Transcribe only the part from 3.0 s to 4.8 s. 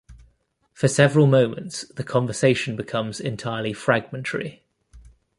entirely fragmentary.